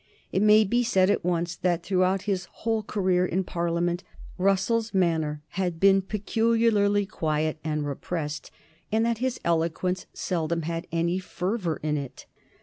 [0.31, 4.03] It may be said at once that throughout his whole career in Parliament
[4.39, 8.49] Russell's manner had been peculiarly quiet and repressed,
[8.91, 12.25] and that his eloquence seldom had any fervor in it.